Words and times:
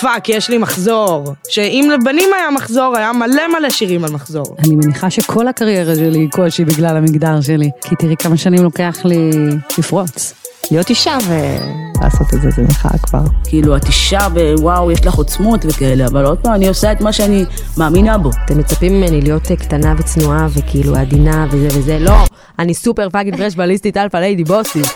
fuck, 0.00 0.28
יש 0.28 0.50
לי 0.50 0.58
מחזור. 0.58 1.34
שאם 1.48 1.90
לבנים 1.94 2.30
היה 2.36 2.50
מחזור, 2.50 2.96
היה 2.96 3.12
מלא 3.12 3.42
מלא 3.58 3.70
שירים 3.70 4.04
על 4.04 4.10
מחזור. 4.10 4.56
אני 4.58 4.76
מניחה 4.76 5.10
שכל 5.10 5.48
הקריירה 5.48 5.94
שלי 5.94 6.18
היא 6.18 6.28
כלשהי 6.32 6.64
בגלל 6.64 6.96
המגדר 6.96 7.40
שלי. 7.40 7.70
כי 7.80 7.96
תראי 7.96 8.16
כמה 8.16 8.36
שנים 8.36 8.62
לוקח 8.62 8.96
לי 9.04 9.30
לפרוץ. 9.78 10.34
להיות 10.70 10.90
אישה 10.90 11.18
ולעשות 11.28 12.34
את 12.34 12.42
זה, 12.42 12.50
זה 12.50 12.62
מחאה 12.62 12.98
כבר. 12.98 13.22
כאילו, 13.44 13.76
את 13.76 13.84
אישה 13.84 14.28
ווואו, 14.34 14.90
יש 14.90 15.06
לך 15.06 15.14
עוצמות 15.14 15.60
וכאלה, 15.64 16.06
אבל 16.06 16.24
עוד 16.24 16.38
פעם, 16.38 16.54
אני 16.54 16.68
עושה 16.68 16.92
את 16.92 17.00
מה 17.00 17.12
שאני 17.12 17.44
מאמינה 17.76 18.18
בו. 18.18 18.30
אתם 18.44 18.58
מצפים 18.58 18.92
ממני 18.92 19.20
להיות 19.20 19.52
קטנה 19.52 19.94
וצנועה 19.98 20.46
וכאילו 20.50 20.96
עדינה 20.96 21.46
וזה 21.50 21.78
וזה, 21.78 21.98
לא, 21.98 22.16
אני 22.58 22.74
סופר 22.74 23.08
fucking 23.10 23.36
fresh 23.36 23.54
בליסטית 23.54 23.96
alpha 23.96 24.16
lady 24.16 24.44
בוסית. 24.44 24.86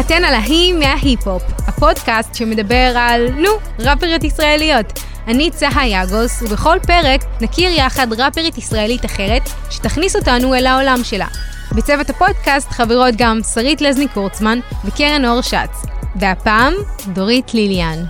אתן 0.00 0.24
על 0.24 0.34
ההיא 0.34 0.74
מההיפ-הופ, 0.74 1.42
הפודקאסט 1.78 2.34
שמדבר 2.34 2.92
על, 2.96 3.28
נו, 3.30 3.50
ראפריות 3.78 4.24
ישראליות. 4.24 4.86
אני 5.26 5.50
צחה 5.50 5.86
יגוס, 5.86 6.42
ובכל 6.42 6.78
פרק 6.86 7.20
נכיר 7.40 7.70
יחד 7.70 8.12
ראפרית 8.12 8.58
ישראלית 8.58 9.04
אחרת, 9.04 9.42
שתכניס 9.70 10.16
אותנו 10.16 10.54
אל 10.54 10.66
העולם 10.66 10.98
שלה. 11.02 11.26
בצוות 11.72 12.10
הפודקאסט 12.10 12.70
חברות 12.70 13.14
גם 13.18 13.40
שרית 13.54 13.80
לזני 13.80 14.08
קורצמן 14.08 14.58
וקרן 14.84 15.24
אור 15.24 15.40
שץ. 15.40 15.86
והפעם, 16.16 16.74
דורית 17.12 17.54
ליליאן. 17.54 18.04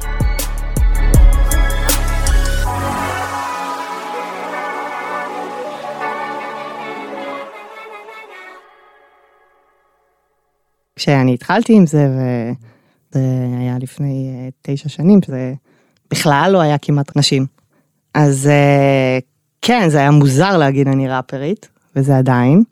כשאני 10.96 11.34
התחלתי 11.34 11.72
עם 11.72 11.86
זה, 11.86 12.06
וזה 13.12 13.58
היה 13.58 13.76
לפני 13.80 14.30
אה, 14.34 14.48
תשע 14.62 14.88
שנים, 14.88 15.20
זה 15.26 15.54
בכלל 16.10 16.50
לא 16.52 16.60
היה 16.60 16.78
כמעט 16.78 17.16
נשים. 17.16 17.46
אז 18.14 18.46
אה, 18.46 19.18
כן, 19.62 19.88
זה 19.88 19.98
היה 19.98 20.10
מוזר 20.10 20.56
להגיד 20.56 20.88
אני 20.88 21.08
ראפרית, 21.08 21.68
וזה 21.96 22.18
עדיין. 22.18 22.62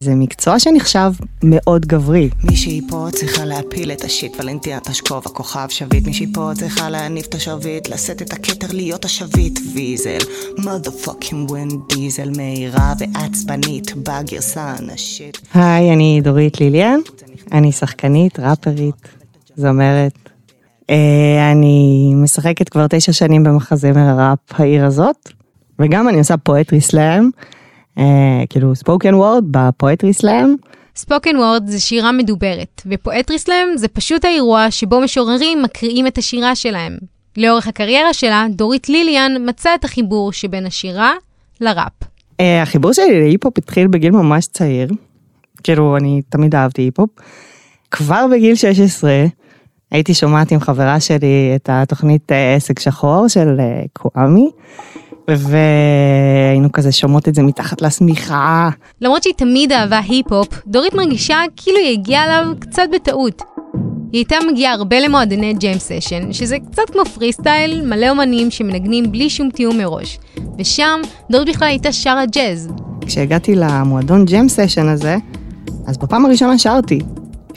זה 0.00 0.14
מקצוע 0.14 0.58
שנחשב 0.58 1.12
מאוד 1.44 1.86
גברי. 1.86 2.30
מישהי 2.44 2.80
פה 2.88 3.06
צריכה 3.12 3.44
להפיל 3.44 3.92
את 3.92 4.04
השיט, 4.04 4.40
ולנטיה 4.40 4.80
תשקוב 4.80 5.22
הכוכב 5.26 5.66
שביט. 5.68 6.06
מישהי 6.06 6.26
פה 6.34 6.50
צריכה 6.54 6.90
להניף 6.90 7.26
את 7.26 7.34
השרביט, 7.34 7.88
לשאת 7.88 8.22
את 8.22 8.32
הכתר 8.32 8.66
להיות 8.72 9.04
השביט. 9.04 9.58
ויזל, 9.74 10.18
motherfucking 10.58 11.50
ווין 11.50 11.68
דיזל, 11.88 12.30
מהירה 12.36 12.94
ועצבנית, 12.98 13.96
בגרסה 13.96 14.74
הנשית. 14.78 15.38
היי, 15.54 15.92
אני 15.92 16.20
דורית 16.24 16.60
ליליאן, 16.60 17.00
אני 17.52 17.72
שחקנית, 17.72 18.38
ראפרית, 18.38 19.08
זמרת. 19.58 20.30
אה, 20.90 21.52
אני 21.52 22.12
משחקת 22.16 22.68
כבר 22.68 22.86
תשע 22.90 23.12
שנים 23.12 23.42
במחזמר 23.42 24.00
הראפ 24.00 24.38
העיר 24.50 24.84
הזאת, 24.84 25.32
וגם 25.78 26.08
אני 26.08 26.18
עושה 26.18 26.36
poetry 26.36 26.80
slam. 26.80 27.30
אה, 27.98 28.42
כאילו 28.50 28.74
spoken 28.74 29.14
word 29.14 29.44
ב 29.50 29.59
poetry 29.59 30.12
slam. 30.12 30.54
spoken 30.96 31.36
word 31.36 31.66
זה 31.66 31.80
שירה 31.80 32.12
מדוברת, 32.12 32.82
ו 32.86 32.93
poetry 32.93 33.38
slam 33.38 33.68
זה 33.76 33.88
פשוט 33.88 34.24
האירוע 34.24 34.70
שבו 34.70 35.00
משוררים 35.00 35.62
מקריאים 35.62 36.06
את 36.06 36.18
השירה 36.18 36.54
שלהם. 36.54 36.98
לאורך 37.36 37.66
הקריירה 37.68 38.12
שלה, 38.12 38.46
דורית 38.50 38.88
ליליאן 38.88 39.32
מצאה 39.48 39.74
את 39.74 39.84
החיבור 39.84 40.32
שבין 40.32 40.66
השירה 40.66 41.12
לראפ. 41.60 41.92
אה, 42.40 42.62
החיבור 42.62 42.92
שלי 42.92 43.20
להיפ-הופ 43.20 43.58
התחיל 43.58 43.86
בגיל 43.86 44.10
ממש 44.10 44.46
צעיר. 44.46 44.88
כאילו, 45.62 45.96
אני 45.96 46.22
תמיד 46.28 46.54
אהבתי 46.54 46.82
היפ-הופ. 46.82 47.10
כבר 47.90 48.26
בגיל 48.32 48.54
16 48.54 49.26
הייתי 49.90 50.14
שומעת 50.14 50.52
עם 50.52 50.60
חברה 50.60 51.00
שלי 51.00 51.52
את 51.56 51.68
התוכנית 51.72 52.32
אה, 52.32 52.54
עסק 52.54 52.78
שחור 52.78 53.28
של 53.28 53.60
קוואמי. 53.92 54.50
והיינו 55.28 56.72
כזה 56.72 56.92
שומעות 56.92 57.28
את 57.28 57.34
זה 57.34 57.42
מתחת 57.42 57.82
לשמיכה. 57.82 58.68
למרות 59.00 59.22
שהיא 59.22 59.34
תמיד 59.34 59.72
אהבה 59.72 60.00
היפ-הופ, 60.08 60.48
דורית 60.66 60.94
מרגישה 60.94 61.38
כאילו 61.56 61.78
היא 61.78 61.92
הגיעה 61.92 62.24
אליו 62.24 62.52
קצת 62.58 62.82
בטעות. 62.92 63.42
היא 64.12 64.18
הייתה 64.18 64.36
מגיעה 64.52 64.72
הרבה 64.72 65.00
למועדוני 65.00 65.54
jam 65.54 65.92
session, 65.92 66.32
שזה 66.32 66.56
קצת 66.70 66.90
כמו 66.92 67.04
פרי 67.04 67.32
סטייל, 67.32 67.86
מלא 67.86 68.10
אומנים 68.10 68.50
שמנגנים 68.50 69.12
בלי 69.12 69.30
שום 69.30 69.50
תיאום 69.50 69.78
מראש. 69.78 70.18
ושם 70.58 71.00
דורית 71.30 71.48
בכלל 71.48 71.68
הייתה 71.68 71.92
שרה 71.92 72.26
ג'אז. 72.26 72.68
כשהגעתי 73.06 73.54
למועדון 73.54 74.24
jam 74.24 74.60
session 74.60 74.88
הזה, 74.88 75.16
אז 75.86 75.98
בפעם 75.98 76.26
הראשונה 76.26 76.58
שרתי. 76.58 77.00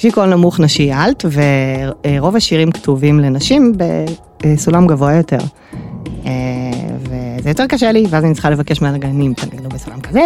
יש 0.02 0.06
לי 0.06 0.12
קול 0.12 0.26
נמוך 0.26 0.60
נשי 0.60 0.94
אלט, 0.94 1.26
ורוב 1.32 2.36
השירים 2.36 2.72
כתובים 2.72 3.20
לנשים 3.20 3.74
בסולם 4.44 4.88
גבוה 4.88 5.14
יותר. 5.14 5.38
אה, 6.26 6.32
וזה 7.00 7.50
יותר 7.50 7.68
קשה 7.68 7.92
לי, 7.92 8.06
ואז 8.10 8.26
אני 8.26 8.34
צריכה 8.34 8.50
לבקש 8.50 8.82
מהנגנים, 8.82 9.34
תנגנו 9.34 9.70
בסולם 9.70 10.02
כזה, 10.02 10.20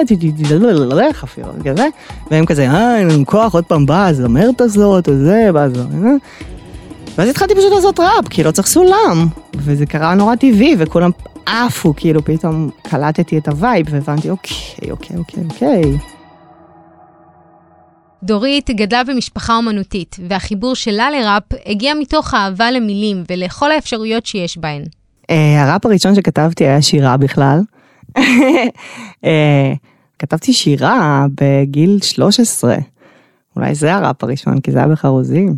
חפירות 1.13 1.55
כזה, 1.65 1.87
והם 2.31 2.45
כזה, 2.45 2.69
אה, 2.69 2.99
אין 2.99 3.07
לנו 3.07 3.25
כוח, 3.25 3.53
עוד 3.53 3.63
פעם 3.65 3.85
באה 3.85 4.07
הזמרת 4.07 4.61
הזאת, 4.61 5.07
או 5.07 5.13
זה, 5.17 5.49
ואז... 5.53 5.71
ואז 7.17 7.29
התחלתי 7.29 7.55
פשוט 7.55 7.71
לעשות 7.75 7.99
ראפ, 7.99 8.27
כי 8.29 8.43
לא 8.43 8.51
צריך 8.51 8.67
סולם, 8.67 9.27
וזה 9.55 9.85
קרה 9.85 10.15
נורא 10.15 10.35
טבעי, 10.35 10.75
וכולם 10.77 11.11
עפו, 11.45 11.93
כאילו 11.97 12.25
פתאום 12.25 12.69
קלטתי 12.81 13.37
את 13.37 13.47
ה 13.47 13.54
vibe, 13.54 13.87
והבנתי, 13.89 14.29
אוקיי, 14.29 14.91
אוקיי, 14.91 15.17
אוקיי, 15.17 15.43
אוקיי. 15.49 16.14
דורית 18.25 18.69
גדלה 18.69 19.03
במשפחה 19.03 19.55
אומנותית, 19.55 20.15
והחיבור 20.29 20.75
שלה 20.75 21.11
לראפ 21.11 21.43
הגיע 21.65 21.93
מתוך 21.93 22.33
אהבה 22.33 22.71
למילים 22.71 23.23
ולכל 23.29 23.71
האפשרויות 23.71 24.25
שיש 24.25 24.57
בהן. 24.57 24.83
אה, 25.29 25.63
הראפ 25.63 25.85
הראשון 25.85 26.15
שכתבתי 26.15 26.63
היה 26.63 26.81
שירה 26.81 27.17
בכלל. 27.17 27.59
אה, 29.25 29.73
כתבתי 30.19 30.53
שירה 30.53 31.25
בגיל 31.41 31.99
13. 32.01 32.75
אולי 33.55 33.75
זה 33.75 33.95
הראפ 33.95 34.23
הראשון, 34.23 34.59
כי 34.59 34.71
זה 34.71 34.77
היה 34.77 34.87
בחרוזים. 34.87 35.55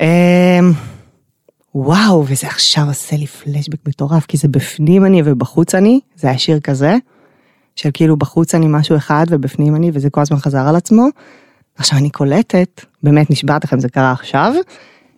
אה, 0.00 0.60
וואו, 1.74 2.24
וזה 2.28 2.46
עכשיו 2.46 2.84
עושה 2.88 3.16
לי 3.16 3.26
פלשבק 3.26 3.88
מטורף, 3.88 4.26
כי 4.26 4.36
זה 4.36 4.48
בפנים 4.48 5.04
אני 5.04 5.22
ובחוץ 5.24 5.74
אני, 5.74 6.00
זה 6.16 6.28
היה 6.28 6.38
שיר 6.38 6.60
כזה, 6.60 6.96
של 7.76 7.90
כאילו 7.92 8.16
בחוץ 8.16 8.54
אני 8.54 8.66
משהו 8.68 8.96
אחד 8.96 9.26
ובפנים 9.28 9.76
אני, 9.76 9.90
וזה 9.94 10.10
כל 10.10 10.20
הזמן 10.20 10.38
חזר 10.38 10.68
על 10.68 10.76
עצמו. 10.76 11.08
עכשיו 11.78 11.98
אני 11.98 12.10
קולטת, 12.10 12.84
באמת 13.02 13.30
נשבעת 13.30 13.64
לכם, 13.64 13.80
זה 13.80 13.88
קרה 13.88 14.12
עכשיו, 14.12 14.54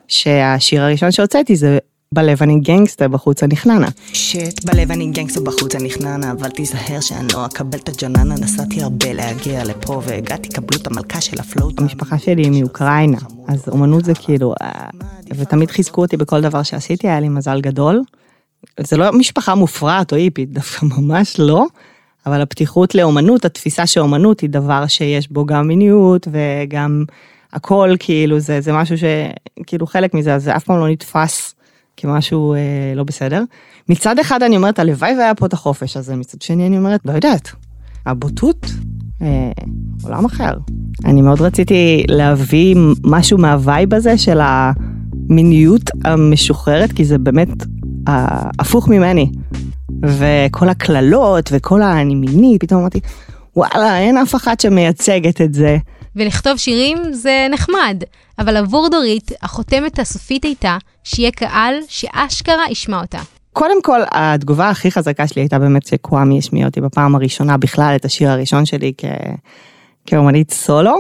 שהשיר 0.09 0.83
הראשון 0.83 1.13
שהוצאתי 1.13 1.57
זה 1.57 1.79
בלב 2.15 2.43
אני 2.43 2.61
גנגסטר, 2.61 3.09
בחוץ 3.09 3.43
אני 3.43 3.57
חננה. 3.57 3.89
shit, 4.13 4.65
בלב 4.65 4.93
אני 4.93 5.11
גנגסטר, 5.11 5.41
בחוץ 5.41 5.75
אני 5.75 5.91
חננה, 5.91 6.33
אבל 6.33 6.51
תיזהר 6.51 7.01
שאני 7.01 7.33
לא 7.35 7.47
אקבל 7.47 7.79
את 7.79 7.89
הג'ננה, 7.89 8.35
נסעתי 8.35 8.83
הרבה 8.83 9.13
להגיע 9.13 9.65
לפה, 9.65 10.03
והגעתי, 10.05 10.49
קבלו 10.49 10.81
את 10.81 10.87
המלכה 10.87 11.21
של 11.21 11.41
ה 11.41 11.47
flow. 11.47 11.81
המשפחה 11.81 12.19
שלי 12.19 12.43
היא 12.43 12.61
מאוקראינה, 12.61 13.19
אז 13.49 13.69
אומנות 13.69 14.05
זה 14.05 14.15
כאילו, 14.15 14.55
אה, 14.63 14.89
ותמיד 15.37 15.71
חיזקו 15.71 16.01
אותי 16.01 16.17
בכל 16.17 16.41
דבר 16.41 16.63
שעשיתי, 16.63 17.09
היה 17.09 17.21
לי 17.21 17.29
מזל 17.29 17.61
גדול. 17.61 18.03
זה 18.81 18.97
לא 18.97 19.13
משפחה 19.13 19.55
מופרעת 19.55 20.13
או 20.13 20.17
היפית, 20.17 20.53
דווקא 20.53 20.87
ממש 20.87 21.39
לא, 21.39 21.67
אבל 22.27 22.41
הפתיחות 22.41 22.95
לאומנות, 22.95 23.45
התפיסה 23.45 23.87
שאומנות 23.87 24.41
היא 24.41 24.51
דבר 24.51 24.87
שיש 24.87 25.33
בו 25.33 25.47
גם 25.47 25.69
מיניות 25.69 26.29
וגם 26.33 27.05
הכל, 27.53 27.95
כאילו, 27.99 28.41
זה, 28.41 28.61
זה 28.61 28.73
משהו 28.73 28.97
שכאילו 28.99 29.87
חלק 29.87 30.15
מזה, 30.15 30.35
אז 30.35 30.45
זה 30.45 30.57
אף 30.57 30.65
פעם 30.65 30.79
לא 30.81 30.89
נתפס. 30.89 31.55
כמשהו 32.01 32.55
אה, 32.55 32.59
לא 32.97 33.05
בסדר. 33.05 33.43
מצד 33.89 34.19
אחד 34.19 34.43
אני 34.43 34.57
אומרת, 34.57 34.79
הלוואי 34.79 35.17
והיה 35.19 35.35
פה 35.35 35.47
את 35.47 35.53
החופש 35.53 35.97
הזה, 35.97 36.17
מצד 36.17 36.43
שני 36.43 36.67
אני 36.67 36.79
אומרת, 36.79 37.01
לא 37.05 37.13
יודעת, 37.13 37.51
הבוטות, 38.07 38.67
אה, 39.23 39.51
עולם 40.03 40.25
אחר. 40.25 40.53
אני 41.05 41.23
מאוד 41.23 41.41
רציתי 41.41 42.05
להביא 42.09 42.77
משהו 43.05 43.39
מהווייב 43.39 43.95
הזה 43.95 44.19
של 44.19 44.41
המיניות 44.43 45.91
המשוחררת, 46.05 46.93
כי 46.93 47.05
זה 47.05 47.19
באמת 47.19 47.49
אה, 48.09 48.51
הפוך 48.59 48.89
ממני. 48.89 49.31
וכל 50.05 50.69
הקללות 50.69 51.51
וכל 51.53 51.83
ה"אני 51.83 52.15
מיני", 52.15 52.57
פתאום 52.61 52.81
אמרתי, 52.81 53.01
וואלה, 53.57 53.99
אין 53.99 54.17
אף 54.17 54.35
אחת 54.35 54.61
שמייצגת 54.61 55.41
את 55.41 55.55
זה. 55.55 55.77
ולכתוב 56.17 56.57
שירים 56.57 56.99
זה 57.13 57.47
נחמד, 57.51 58.03
אבל 58.39 58.57
עבור 58.57 58.89
דורית, 58.91 59.33
החותמת 59.43 59.99
הסופית 59.99 60.45
הייתה 60.45 60.77
שיהיה 61.05 61.31
קהל 61.31 61.75
שאשכרה 61.89 62.65
ישמע 62.71 63.01
אותה. 63.01 63.19
קודם 63.53 63.83
כל, 63.83 64.01
התגובה 64.11 64.71
הכי 64.71 64.91
חזקה 64.91 65.27
שלי 65.27 65.43
הייתה 65.43 65.59
באמת 65.59 65.87
שקוואמי 65.87 66.39
השמיע 66.39 66.67
אותי 66.67 66.81
בפעם 66.81 67.15
הראשונה 67.15 67.57
בכלל 67.57 67.93
את 67.97 68.05
השיר 68.05 68.31
הראשון 68.31 68.67
שלי 68.67 68.93
כ... 68.99 69.05
כאומנית 70.07 70.51
סולו. 70.51 70.97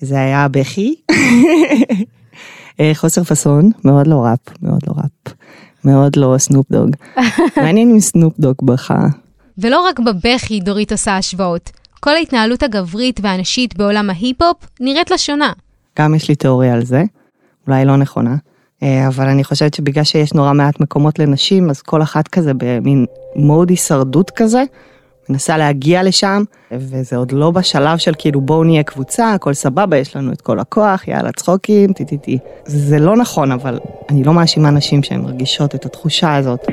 זה 0.00 0.20
היה 0.20 0.48
בכי. 0.48 0.94
אה, 2.80 2.90
חוסר 2.94 3.24
פאסון, 3.24 3.70
מאוד 3.84 4.06
לא 4.06 4.24
ראפ, 4.24 4.62
מאוד 4.62 4.80
לא 4.86 4.92
ראפ. 4.96 5.37
מאוד 5.88 6.16
לא 6.16 6.34
סנופ 6.38 6.66
דוג. 6.70 6.90
מעניין 7.62 7.90
אם 7.90 8.00
סנופ 8.00 8.34
דוג 8.38 8.56
בכה. 8.62 9.06
ולא 9.58 9.80
רק 9.88 10.00
בבכי 10.00 10.60
דורית 10.60 10.92
עושה 10.92 11.16
השוואות. 11.16 11.70
כל 12.00 12.10
ההתנהלות 12.10 12.62
הגברית 12.62 13.20
והנשית 13.22 13.76
בעולם 13.76 14.10
ההיפ-הופ 14.10 14.56
נראית 14.80 15.10
לה 15.10 15.18
שונה. 15.18 15.52
גם 15.98 16.14
יש 16.14 16.28
לי 16.28 16.34
תיאוריה 16.34 16.74
על 16.74 16.84
זה, 16.84 17.02
אולי 17.66 17.84
לא 17.84 17.96
נכונה, 17.96 18.36
אה, 18.82 19.08
אבל 19.08 19.26
אני 19.26 19.44
חושבת 19.44 19.74
שבגלל 19.74 20.04
שיש 20.04 20.32
נורא 20.32 20.52
מעט 20.52 20.80
מקומות 20.80 21.18
לנשים, 21.18 21.70
אז 21.70 21.82
כל 21.82 22.02
אחת 22.02 22.28
כזה 22.28 22.52
במין 22.56 23.06
מוד 23.36 23.70
הישרדות 23.70 24.30
כזה, 24.30 24.62
מנסה 25.30 25.56
להגיע 25.56 26.02
לשם, 26.02 26.42
וזה 26.72 27.16
עוד 27.16 27.32
לא 27.32 27.50
בשלב 27.50 27.98
של 27.98 28.12
כאילו 28.18 28.40
בואו 28.40 28.64
נהיה 28.64 28.82
קבוצה, 28.82 29.32
הכל 29.32 29.54
סבבה, 29.54 29.96
יש 29.96 30.16
לנו 30.16 30.32
את 30.32 30.40
כל 30.40 30.60
הכוח, 30.60 31.08
יאללה 31.08 31.32
צחוקים, 31.32 31.92
טי 31.92 32.04
טי 32.04 32.18
טי. 32.18 32.38
זה 32.64 32.98
לא 32.98 33.16
נכון, 33.16 33.52
אבל 33.52 33.78
אני 34.10 34.24
לא 34.24 34.32
מאשימה 34.32 34.70
נשים 34.70 35.02
שהן 35.02 35.20
מרגישות 35.20 35.74
את 35.74 35.86
התחושה 35.86 36.36
הזאת. 36.36 36.66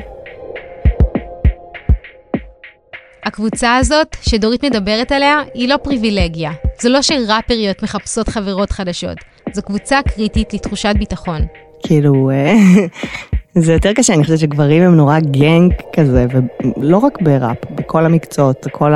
הקבוצה 3.24 3.76
הזאת 3.76 4.16
שדורית 4.22 4.64
מדברת 4.64 5.12
עליה 5.12 5.42
היא 5.54 5.68
לא 5.68 5.76
פריבילגיה. 5.76 6.50
זו 6.80 6.88
לא 6.88 7.02
שראפריות 7.02 7.82
מחפשות 7.82 8.28
חברות 8.28 8.70
חדשות. 8.70 9.18
זו 9.52 9.62
קבוצה 9.62 9.98
קריטית 10.08 10.54
לתחושת 10.54 10.94
ביטחון. 10.98 11.40
כאילו, 11.82 12.30
אה, 12.30 12.54
זה 13.58 13.72
יותר 13.72 13.92
קשה, 13.92 14.14
אני 14.14 14.22
חושבת 14.22 14.38
שגברים 14.38 14.82
הם 14.82 14.96
נורא 14.96 15.18
גנג 15.20 15.72
כזה, 15.92 16.26
ולא 16.76 16.98
רק 16.98 17.22
בראפ, 17.22 17.56
בכל 17.74 18.04
המקצועות, 18.04 18.66
כל 18.72 18.92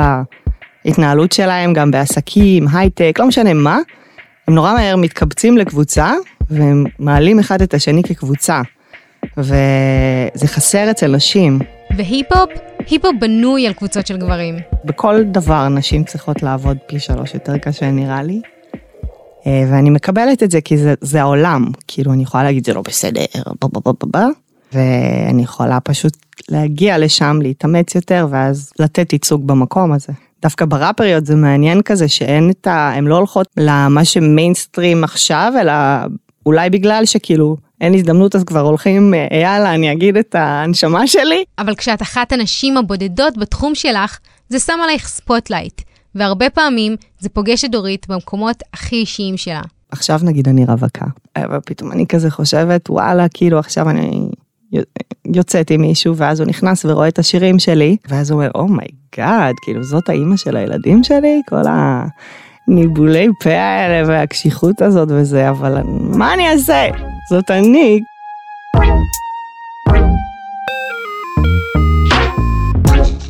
ההתנהלות 0.85 1.31
שלהם, 1.31 1.73
גם 1.73 1.91
בעסקים, 1.91 2.67
הייטק, 2.73 3.15
לא 3.19 3.27
משנה 3.27 3.53
מה, 3.53 3.79
הם 4.47 4.55
נורא 4.55 4.73
מהר 4.73 4.95
מתקבצים 4.95 5.57
לקבוצה, 5.57 6.13
והם 6.49 6.85
מעלים 6.99 7.39
אחד 7.39 7.61
את 7.61 7.73
השני 7.73 8.03
כקבוצה. 8.03 8.61
וזה 9.37 10.47
חסר 10.47 10.91
אצל 10.91 11.15
נשים. 11.15 11.59
והיפ-הופ? 11.97 12.49
היפ-הופ 12.89 13.15
בנוי 13.19 13.67
על 13.67 13.73
קבוצות 13.73 14.07
של 14.07 14.17
גברים. 14.17 14.55
בכל 14.85 15.23
דבר 15.23 15.67
נשים 15.67 16.03
צריכות 16.03 16.43
לעבוד 16.43 16.77
פי 16.87 16.99
שלוש 16.99 17.33
יותר 17.33 17.57
קשה 17.57 17.91
נראה 17.91 18.23
לי. 18.23 18.41
אה, 19.47 19.63
ואני 19.71 19.89
מקבלת 19.89 20.43
את 20.43 20.51
זה 20.51 20.61
כי 20.61 20.77
זה, 20.77 20.93
זה 21.01 21.21
העולם, 21.21 21.65
כאילו 21.87 22.13
אני 22.13 22.23
יכולה 22.23 22.43
להגיד 22.43 22.65
זה 22.65 22.73
לא 22.73 22.81
בסדר, 22.81 23.25
בבבבבבב, 23.61 24.29
ואני 24.73 25.43
יכולה 25.43 25.79
פשוט 25.79 26.17
להגיע 26.49 26.97
לשם, 26.97 27.39
להתאמץ 27.41 27.95
יותר 27.95 28.27
ואז 28.29 28.71
לתת 28.79 29.13
ייצוג 29.13 29.47
במקום 29.47 29.91
הזה. 29.91 30.13
דווקא 30.41 30.65
בראפריות 30.65 31.25
זה 31.25 31.35
מעניין 31.35 31.81
כזה 31.81 32.07
שאין 32.07 32.49
את 32.49 32.67
ה... 32.67 32.91
הן 32.95 33.05
לא 33.05 33.17
הולכות 33.17 33.47
למה 33.57 34.05
שמיינסטרים 34.05 35.03
עכשיו, 35.03 35.53
אלא 35.61 35.73
אולי 36.45 36.69
בגלל 36.69 37.05
שכאילו 37.05 37.57
אין 37.81 37.93
הזדמנות 37.93 38.35
אז 38.35 38.43
כבר 38.43 38.59
הולכים, 38.59 39.13
אה, 39.13 39.37
יאללה, 39.41 39.73
אני 39.73 39.91
אגיד 39.91 40.17
את 40.17 40.35
הנשמה 40.39 41.07
שלי. 41.07 41.43
אבל 41.59 41.75
כשאת 41.75 42.01
אחת 42.01 42.31
הנשים 42.31 42.77
הבודדות 42.77 43.37
בתחום 43.37 43.75
שלך, 43.75 44.19
זה 44.49 44.59
שם 44.59 44.79
עלייך 44.83 45.07
spotlight. 45.07 45.81
והרבה 46.15 46.49
פעמים 46.49 46.95
זה 47.19 47.29
פוגש 47.29 47.65
את 47.65 47.71
דורית 47.71 48.05
במקומות 48.09 48.63
הכי 48.73 48.95
אישיים 48.95 49.37
שלה. 49.37 49.61
עכשיו 49.91 50.19
נגיד 50.23 50.47
אני 50.47 50.65
רווקה, 50.65 51.05
אבל 51.35 51.59
פתאום 51.65 51.91
אני 51.91 52.07
כזה 52.07 52.31
חושבת, 52.31 52.89
וואלה, 52.89 53.25
כאילו 53.33 53.59
עכשיו 53.59 53.89
אני 53.89 54.29
יוצאת 55.25 55.71
עם 55.71 55.81
מישהו, 55.81 56.17
ואז 56.17 56.39
הוא 56.39 56.47
נכנס 56.47 56.85
ורואה 56.85 57.07
את 57.07 57.19
השירים 57.19 57.59
שלי, 57.59 57.97
ואז 58.09 58.31
הוא 58.31 58.39
אומר, 58.39 58.51
oh 58.55 58.80
my 58.80 59.04
god, 59.04 59.53
oh 59.55 59.63
כאילו 59.65 59.83
זאת 59.83 60.09
האימא 60.09 60.37
של 60.37 60.57
הילדים 60.57 61.03
שלי? 61.03 61.41
כל 61.49 61.61
הניבולי 62.67 63.27
פה 63.43 63.49
האלה 63.49 64.07
והקשיחות 64.07 64.81
הזאת 64.81 65.07
וזה, 65.11 65.49
אבל 65.49 65.77
מה 66.17 66.33
אני 66.33 66.49
אעשה? 66.49 66.87
זאת 67.29 67.51
אני. 67.51 67.99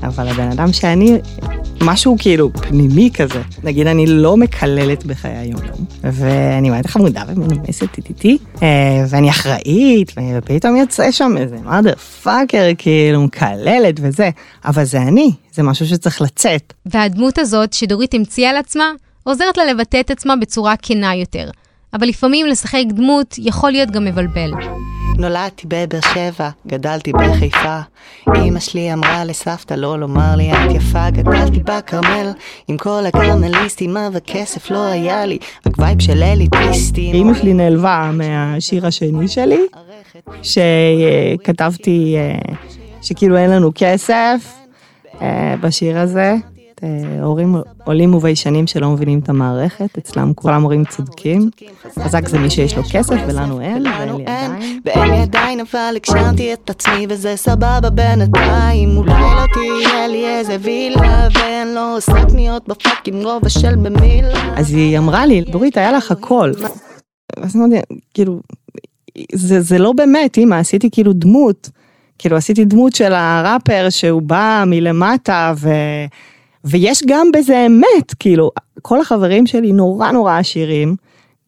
אבל 0.03 0.27
הבן 0.27 0.51
אדם 0.51 0.73
שאני 0.73 1.17
משהו 1.81 2.15
כאילו 2.19 2.53
פנימי 2.53 3.09
כזה. 3.13 3.41
נגיד 3.63 3.87
אני 3.87 4.05
לא 4.07 4.37
מקללת 4.37 5.05
בחיי 5.05 5.37
היום-יום, 5.37 5.85
ואני 6.03 6.69
מאוד 6.69 6.85
חמודה 6.85 7.23
ומנומסת 7.27 7.97
איתי, 8.09 8.37
אה, 8.63 8.67
ואני 9.09 9.29
אחראית, 9.29 10.11
ופתאום 10.37 10.75
יוצא 10.75 11.11
שם 11.11 11.35
איזה 11.37 11.57
mother 11.65 12.25
fucker 12.25 12.75
כאילו 12.77 13.21
מקללת 13.21 13.95
וזה, 14.01 14.29
אבל 14.65 14.83
זה 14.83 15.01
אני, 15.01 15.31
זה 15.53 15.63
משהו 15.63 15.87
שצריך 15.87 16.21
לצאת. 16.21 16.73
והדמות 16.85 17.37
הזאת 17.37 17.73
שדורית 17.73 18.13
המציאה 18.13 18.49
על 18.49 18.57
עצמה, 18.57 18.91
עוזרת 19.23 19.57
לה 19.57 19.65
לבטא 19.65 19.99
את 19.99 20.11
עצמה 20.11 20.35
בצורה 20.35 20.75
כנה 20.81 21.15
יותר. 21.15 21.49
אבל 21.93 22.07
לפעמים 22.07 22.45
לשחק 22.45 22.83
דמות 22.89 23.35
יכול 23.37 23.71
להיות 23.71 23.91
גם 23.91 24.05
מבלבל. 24.05 24.51
נולדתי 25.17 25.67
בבאר 25.67 26.01
שבע, 26.13 26.49
גדלתי 26.67 27.11
בחיפה. 27.13 27.79
אמא 28.35 28.59
שלי 28.59 28.93
אמרה 28.93 29.25
לסבתא 29.25 29.73
לא 29.73 29.99
לומר 29.99 30.35
לי 30.35 30.51
את 30.51 30.71
יפה, 30.71 31.09
גדלתי 31.09 31.59
בכרמל, 31.59 32.31
עם 32.67 32.77
כל 32.77 33.03
הכרמליסטים, 33.07 33.97
אבל 33.97 34.19
כסף 34.27 34.71
לא 34.71 34.85
היה 34.85 35.25
לי, 35.25 35.37
רק 35.67 35.73
וייב 35.77 36.01
של 36.01 36.23
אליטיסטים. 36.23 37.15
אמא 37.15 37.33
שלי 37.33 37.53
נעלבה 37.53 38.11
מהשיר 38.13 38.87
השני 38.87 39.27
שלי, 39.27 39.59
שכתבתי 40.43 42.15
אה, 42.17 42.53
שכאילו 43.01 43.37
אין 43.37 43.49
לנו 43.49 43.71
כסף 43.75 44.53
אה, 45.21 45.55
בשיר 45.61 45.99
הזה. 45.99 46.35
אה, 46.83 47.23
הורים 47.23 47.55
עולים 47.83 48.13
וביישנים 48.13 48.67
שלא 48.67 48.89
מבינים 48.89 49.19
את 49.19 49.29
המערכת, 49.29 49.97
אצלם 49.97 50.33
כולם 50.33 50.61
הורים 50.61 50.85
צודקים. 50.85 51.49
חזק 51.99 52.27
זה 52.27 52.39
מי 52.39 52.49
שיש 52.49 52.77
לו 52.77 52.83
כסף 52.91 53.15
ולנו 53.27 53.61
אין, 53.61 53.87
ואין 53.87 54.15
לי 54.15 54.23
עדיין. 54.23 54.79
ואין 54.85 55.09
לי 55.09 55.17
עדיין, 55.17 55.59
אבל 55.59 55.93
הגשמתי 55.95 56.53
את 56.53 56.69
עצמי 56.69 57.05
וזה 57.09 57.35
סבבה 57.35 57.89
בינתיים. 57.89 58.97
אולי 58.97 59.11
לא 59.11 59.45
תהיה 59.53 60.07
לי 60.07 60.27
איזה 60.27 60.57
וילה, 60.61 61.27
ואין 61.33 61.73
לו 61.75 61.81
עושה 61.81 62.25
קניות 62.25 62.67
בפאקינג 62.67 63.25
רובע 63.25 63.49
של 63.49 63.75
במילה. 63.75 64.53
אז 64.57 64.73
היא 64.73 64.97
אמרה 64.97 65.25
לי, 65.25 65.41
דורית, 65.41 65.77
היה 65.77 65.91
לך 65.91 66.11
הכל. 66.11 66.51
אז 67.37 67.55
אמרתי, 67.55 67.75
כאילו, 68.13 68.39
זה, 69.33 69.61
זה 69.61 69.77
לא 69.77 69.91
באמת, 69.91 70.37
אמא, 70.37 70.55
עשיתי 70.55 70.89
כאילו 70.91 71.13
דמות. 71.13 71.69
כאילו 72.19 72.37
עשיתי 72.37 72.65
דמות 72.65 72.95
של 72.95 73.13
הראפר 73.13 73.87
שהוא 73.89 74.21
בא 74.21 74.63
מלמטה 74.67 75.53
ו... 75.57 75.69
ויש 76.63 77.03
גם 77.07 77.27
בזה 77.33 77.65
אמת, 77.67 78.13
כאילו, 78.19 78.51
כל 78.81 79.01
החברים 79.01 79.47
שלי 79.47 79.73
נורא 79.73 80.11
נורא 80.11 80.37
עשירים. 80.37 80.95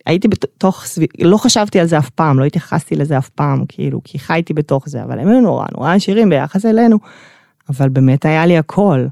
הייתי 0.06 0.28
בתוך 0.28 0.86
סביב, 0.86 1.08
לא 1.20 1.38
חשבתי 1.38 1.80
על 1.80 1.88
זה 1.88 1.98
אף 1.98 2.10
פעם, 2.10 2.40
לא 2.40 2.46
התייחסתי 2.46 2.96
לזה 2.96 3.18
אף 3.18 3.30
פעם, 3.30 3.66
כאילו, 3.68 4.02
כי 4.04 4.20
חייתי 4.20 4.54
בתוך 4.54 4.90
זה, 4.90 5.04
אבל 5.04 5.20
הם 5.20 5.28
היו 5.28 5.42
נורא 5.42 5.66
נורא 5.78 5.94
עשירים 5.94 6.30
ביחס 6.30 6.66
אלינו, 6.66 7.00
אבל 7.70 7.90
באמת 7.90 8.26
היה 8.26 8.46
לי 8.46 8.58
הכל. 8.58 9.06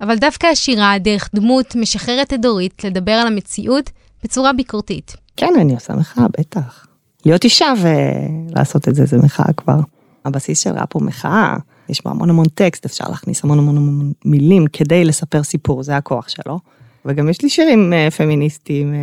אבל 0.00 0.16
דווקא 0.16 0.46
השירה, 0.46 0.98
דרך 0.98 1.30
דמות, 1.34 1.76
משחררת 1.76 2.32
את 2.32 2.40
דורית 2.40 2.84
לדבר 2.84 3.12
על 3.12 3.26
המציאות 3.26 3.90
בצורה 4.24 4.52
ביקורתית. 4.52 5.16
כן, 5.36 5.52
אני 5.60 5.74
עושה 5.74 5.94
מחאה, 5.94 6.26
בטח. 6.38 6.86
להיות 7.26 7.44
אישה 7.44 7.72
ולעשות 7.82 8.88
את 8.88 8.94
זה, 8.94 9.04
זה 9.04 9.18
מחאה 9.18 9.52
כבר. 9.52 9.80
הבסיס 10.24 10.60
של 10.60 10.70
ראפ 10.70 10.92
הוא 10.92 11.02
מחאה. 11.02 11.56
יש 11.88 12.04
בו 12.04 12.10
המון 12.10 12.30
המון 12.30 12.46
טקסט, 12.54 12.84
אפשר 12.84 13.04
להכניס 13.08 13.44
המון 13.44 13.58
המון 13.58 13.76
המון 13.76 14.12
מילים 14.24 14.66
כדי 14.66 15.04
לספר 15.04 15.42
סיפור, 15.42 15.82
זה 15.82 15.96
הכוח 15.96 16.28
שלו. 16.28 16.58
וגם 17.04 17.28
יש 17.28 17.42
לי 17.42 17.48
שירים 17.48 17.92
uh, 17.92 18.10
פמיניסטיים 18.10 18.94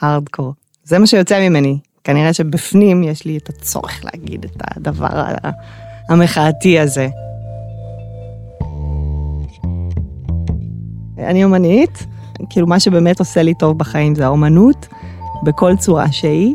הארדקור. 0.00 0.50
Uh, 0.50 0.68
זה 0.84 0.98
מה 0.98 1.06
שיוצא 1.06 1.48
ממני. 1.48 1.78
כנראה 2.04 2.32
שבפנים 2.32 3.02
יש 3.02 3.24
לי 3.24 3.36
את 3.36 3.48
הצורך 3.48 4.04
להגיד 4.04 4.44
את 4.44 4.62
הדבר 4.76 5.24
המחאתי 6.08 6.78
הזה. 6.78 7.08
אני 11.18 11.44
אומנית, 11.44 12.06
כאילו 12.50 12.66
מה 12.66 12.80
שבאמת 12.80 13.18
עושה 13.18 13.42
לי 13.42 13.54
טוב 13.54 13.78
בחיים 13.78 14.14
זה 14.14 14.24
האומנות, 14.24 14.86
בכל 15.44 15.76
צורה 15.76 16.12
שהיא. 16.12 16.54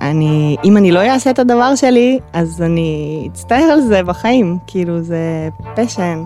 אני, 0.00 0.56
אם 0.64 0.76
אני 0.76 0.92
לא 0.92 1.00
אעשה 1.00 1.30
את 1.30 1.38
הדבר 1.38 1.74
שלי, 1.74 2.18
אז 2.32 2.62
אני 2.62 3.28
אצטער 3.32 3.62
על 3.72 3.80
זה 3.80 4.02
בחיים, 4.02 4.58
כאילו 4.66 5.00
זה 5.00 5.48
פשן. 5.74 6.24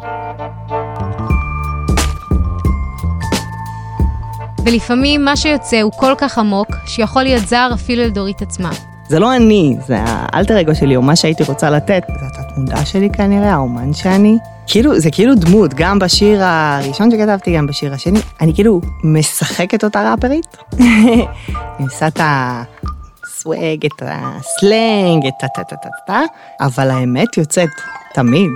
ולפעמים 4.65 5.25
מה 5.25 5.37
שיוצא 5.37 5.81
הוא 5.81 5.93
כל 5.93 6.13
כך 6.19 6.39
עמוק, 6.39 6.69
שיכול 6.87 7.23
להיות 7.23 7.47
זר 7.47 7.71
אפילו 7.75 8.03
לדורית 8.03 8.43
עצמה. 8.43 8.71
זה 9.09 9.19
לא 9.19 9.37
אני, 9.37 9.77
זה 9.87 9.97
האלטר 9.99 10.61
אגו 10.61 10.75
שלי, 10.75 10.97
או 10.97 11.03
מה 11.03 11.17
שהייתי 11.17 11.43
רוצה 11.45 11.71
לתת. 11.71 12.03
זה 12.09 12.27
התת-מודע 12.27 12.85
שלי 12.85 13.11
כנראה, 13.11 13.53
האומן 13.53 13.93
שאני. 13.93 14.39
כאילו, 14.67 15.01
זה 15.01 15.11
כאילו 15.11 15.35
דמות, 15.35 15.75
גם 15.75 15.99
בשיר 15.99 16.45
הראשון 16.45 17.11
שכתבתי, 17.11 17.57
גם 17.57 17.67
בשיר 17.67 17.95
השני. 17.95 18.21
אני 18.41 18.55
כאילו 18.55 18.81
משחקת 19.05 19.85
אותה 19.85 20.11
ראפרית. 20.11 20.57
אני 20.79 21.85
עושה 21.85 22.07
את 22.07 22.21
ה... 22.21 22.63
הסוואג, 23.43 23.87
את 23.87 24.03
הסלנג, 24.03 25.27
את 25.27 25.33
טה-טה-טה-טה, 25.41 26.21
אבל 26.61 26.91
האמת 26.91 27.37
יוצאת 27.37 27.69
תמיד. 28.15 28.51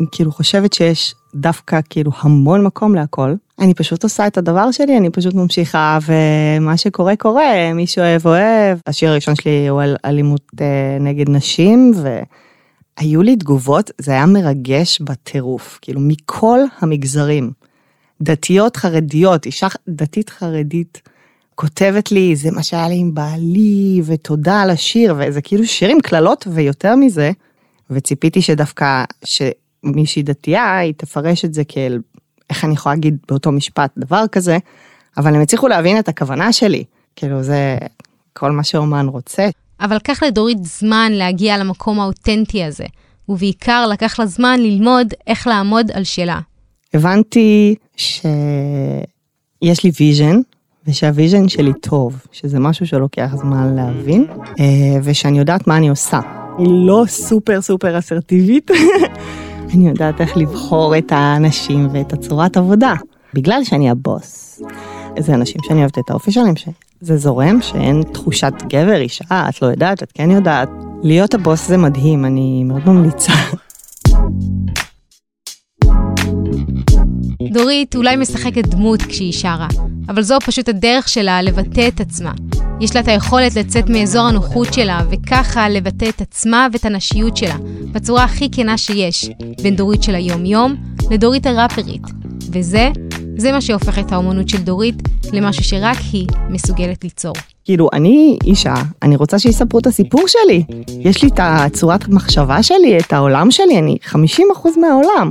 אני 0.00 0.08
כאילו 0.12 0.32
חושבת 0.32 0.72
שיש 0.72 1.14
דווקא 1.34 1.80
כאילו 1.90 2.10
המון 2.20 2.64
מקום 2.64 2.94
להכל. 2.94 3.34
אני 3.58 3.74
פשוט 3.74 4.02
עושה 4.04 4.26
את 4.26 4.38
הדבר 4.38 4.70
שלי, 4.70 4.96
אני 4.96 5.10
פשוט 5.10 5.34
ממשיכה, 5.34 5.98
ומה 6.06 6.76
שקורה 6.76 7.16
קורה, 7.16 7.72
מי 7.74 7.86
שאוהב 7.86 8.26
אוהב. 8.26 8.78
השיר 8.86 9.10
הראשון 9.10 9.34
שלי 9.34 9.68
הוא 9.68 9.82
על 9.82 9.96
אלימות 10.04 10.50
אה, 10.60 10.66
נגד 11.00 11.30
נשים, 11.30 11.92
והיו 12.98 13.22
לי 13.22 13.36
תגובות, 13.36 13.90
זה 13.98 14.12
היה 14.12 14.26
מרגש 14.26 15.00
בטירוף, 15.00 15.78
כאילו 15.82 16.00
מכל 16.00 16.60
המגזרים. 16.80 17.50
דתיות 18.22 18.76
חרדיות, 18.76 19.46
אישה 19.46 19.68
דתית 19.88 20.30
חרדית. 20.30 21.02
כותבת 21.60 22.12
לי, 22.12 22.36
זה 22.36 22.50
מה 22.50 22.62
שהיה 22.62 22.88
לי 22.88 22.96
עם 22.98 23.14
בעלי, 23.14 24.00
ותודה 24.04 24.60
על 24.60 24.70
השיר, 24.70 25.14
וזה 25.18 25.42
כאילו 25.42 25.66
שיר 25.66 25.90
עם 25.90 26.00
קללות 26.00 26.46
ויותר 26.50 26.96
מזה, 26.96 27.30
וציפיתי 27.90 28.42
שדווקא, 28.42 29.04
שמישהי 29.24 30.22
דתייה, 30.22 30.78
היא 30.78 30.94
תפרש 30.96 31.44
את 31.44 31.54
זה 31.54 31.64
כאל, 31.64 31.98
איך 32.50 32.64
אני 32.64 32.72
יכולה 32.72 32.94
להגיד 32.94 33.16
באותו 33.28 33.52
משפט 33.52 33.90
דבר 33.98 34.24
כזה, 34.32 34.58
אבל 35.16 35.34
הם 35.34 35.40
הצליחו 35.40 35.68
להבין 35.68 35.98
את 35.98 36.08
הכוונה 36.08 36.52
שלי, 36.52 36.84
כאילו 37.16 37.42
זה 37.42 37.78
כל 38.32 38.50
מה 38.50 38.64
שאומן 38.64 39.06
רוצה. 39.06 39.48
אבל 39.80 39.96
לקח 39.96 40.22
לדורית 40.22 40.64
זמן 40.64 41.12
להגיע 41.14 41.58
למקום 41.58 42.00
האותנטי 42.00 42.64
הזה, 42.64 42.86
ובעיקר 43.28 43.86
לקח 43.86 44.18
לה 44.18 44.26
זמן 44.26 44.60
ללמוד 44.60 45.14
איך 45.26 45.46
לעמוד 45.46 45.90
על 45.90 46.04
שלה. 46.04 46.40
הבנתי 46.94 47.74
שיש 47.96 48.24
לי 49.84 49.90
vision, 50.00 50.40
ושה 50.86 51.11
vision 51.11 51.48
שלי 51.48 51.72
טוב, 51.72 52.22
שזה 52.32 52.58
משהו 52.58 52.86
שלוקח 52.86 53.30
זמן 53.36 53.74
להבין, 53.74 54.26
אה, 54.60 54.64
ושאני 55.02 55.38
יודעת 55.38 55.66
מה 55.66 55.76
אני 55.76 55.88
עושה. 55.88 56.20
היא 56.58 56.66
לא 56.70 57.04
סופר 57.06 57.60
סופר 57.60 57.98
אסרטיבית, 57.98 58.70
אני 59.74 59.88
יודעת 59.88 60.20
איך 60.20 60.36
לבחור 60.36 60.98
את 60.98 61.12
האנשים 61.12 61.88
ואת 61.92 62.12
הצורת 62.12 62.56
עבודה, 62.56 62.94
בגלל 63.34 63.64
שאני 63.64 63.90
הבוס. 63.90 64.62
איזה 65.16 65.34
אנשים 65.34 65.60
שאני 65.64 65.80
אוהבת 65.80 65.98
את 65.98 66.10
האופי 66.10 66.32
שלהם, 66.32 66.54
שזה 66.56 67.16
זורם, 67.16 67.62
שאין 67.62 68.02
תחושת 68.12 68.52
גבר, 68.68 68.96
אישה, 68.96 69.48
את 69.48 69.62
לא 69.62 69.66
יודעת, 69.66 70.02
את 70.02 70.12
כן 70.12 70.30
יודעת. 70.30 70.68
להיות 71.02 71.34
הבוס 71.34 71.68
זה 71.68 71.76
מדהים, 71.76 72.24
אני 72.24 72.64
מאוד 72.64 72.82
ממליצה. 72.86 73.32
דורית 77.52 77.96
אולי 77.96 78.16
משחקת 78.16 78.66
דמות 78.66 79.02
כשהיא 79.02 79.32
שרה, 79.32 79.68
אבל 80.08 80.22
זו 80.22 80.38
פשוט 80.44 80.68
הדרך 80.68 81.08
שלה 81.08 81.42
לבטא 81.42 81.88
את 81.88 82.00
עצמה. 82.00 82.32
יש 82.80 82.94
לה 82.94 83.00
את 83.00 83.08
היכולת 83.08 83.56
לצאת 83.56 83.90
מאזור 83.90 84.22
הנוחות 84.22 84.74
שלה, 84.74 85.00
וככה 85.10 85.68
לבטא 85.68 86.08
את 86.08 86.20
עצמה 86.20 86.66
ואת 86.72 86.84
הנשיות 86.84 87.36
שלה, 87.36 87.56
בצורה 87.92 88.24
הכי 88.24 88.48
כנה 88.52 88.78
שיש, 88.78 89.30
בין 89.62 89.76
דורית 89.76 90.02
של 90.02 90.14
היום-יום 90.14 90.76
לדורית 91.10 91.46
הראפרית. 91.46 92.02
וזה, 92.52 92.90
זה 93.36 93.52
מה 93.52 93.60
שהופך 93.60 93.98
את 93.98 94.12
האומנות 94.12 94.48
של 94.48 94.62
דורית 94.62 94.94
למשהו 95.32 95.64
שרק 95.64 95.96
היא 96.12 96.26
מסוגלת 96.48 97.04
ליצור. 97.04 97.34
כאילו, 97.64 97.88
אני 97.92 98.38
אישה, 98.44 98.74
אני 99.02 99.16
רוצה 99.16 99.38
שיספרו 99.38 99.80
את 99.80 99.86
הסיפור 99.86 100.22
שלי. 100.26 100.64
יש 101.00 101.22
לי 101.22 101.28
את 101.28 101.40
הצורת 101.42 102.08
מחשבה 102.08 102.62
שלי, 102.62 102.98
את 102.98 103.12
העולם 103.12 103.50
שלי, 103.50 103.78
אני 103.78 103.96
50% 104.04 104.16
מהעולם. 104.80 105.30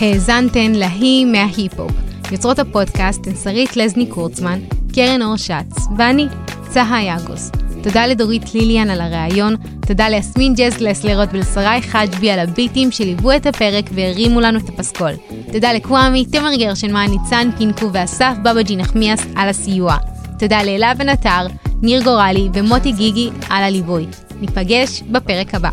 האזנתן 0.00 0.72
להיא 0.72 1.26
מההיפ-הופ. 1.26 1.92
יוצרות 2.32 2.58
הפודקאסט 2.58 3.26
הן 3.26 3.34
שרית 3.44 3.76
לזני 3.76 4.06
קורצמן, 4.06 4.58
קרן 4.92 5.22
אור 5.22 5.36
שץ, 5.36 5.86
ואני, 5.96 6.26
צהה 6.68 7.04
יאגוס. 7.04 7.50
תודה 7.82 8.06
לדורית 8.06 8.54
ליליאן 8.54 8.90
על 8.90 9.00
הראיון, 9.00 9.54
תודה 9.86 10.08
ליסמין 10.08 10.54
ג'ז 10.54 10.80
לסלרות 10.80 11.28
ולשרי 11.32 11.82
חג'בי 11.82 12.30
על 12.30 12.38
הביטים 12.38 12.90
שליוו 12.90 13.36
את 13.36 13.46
הפרק 13.46 13.84
והרימו 13.94 14.40
לנו 14.40 14.58
את 14.58 14.68
הפסקול. 14.68 15.12
תודה 15.52 15.72
לקוואמי, 15.72 16.24
תמר 16.24 16.54
גרשנמן, 16.58 17.06
ניצן 17.10 17.48
פינקו 17.58 17.92
ואסף 17.92 18.34
בבג'י 18.44 18.76
נחמיאס 18.76 19.20
על 19.36 19.48
הסיוע. 19.48 19.96
תודה 20.38 20.62
לאלה 20.62 20.94
בן 20.94 21.08
עטר, 21.08 21.46
ניר 21.82 22.02
גורלי 22.02 22.48
ומוטי 22.54 22.92
גיגי 22.92 23.30
על 23.50 23.62
הליווי. 23.62 24.06
ניפגש 24.40 25.02
בפרק 25.02 25.54
הבא. 25.54 25.70